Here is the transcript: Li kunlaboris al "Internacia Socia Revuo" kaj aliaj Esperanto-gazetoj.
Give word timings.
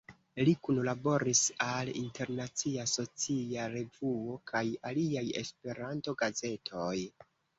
Li 0.47 0.51
kunlaboris 0.67 1.41
al 1.65 1.91
"Internacia 1.99 2.87
Socia 2.93 3.67
Revuo" 3.75 4.39
kaj 4.53 4.63
aliaj 4.93 5.25
Esperanto-gazetoj. 5.45 6.97